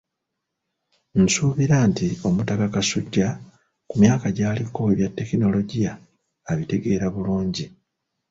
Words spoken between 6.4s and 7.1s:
abitegeera